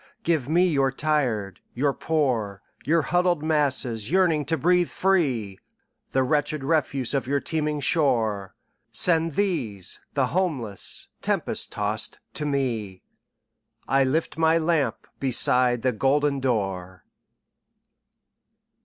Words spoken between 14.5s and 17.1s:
lamp beside the golden door!"